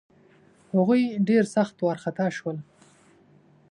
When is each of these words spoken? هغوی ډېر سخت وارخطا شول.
هغوی 0.75 1.03
ډېر 1.27 1.43
سخت 1.55 1.75
وارخطا 1.79 2.27
شول. 2.37 2.57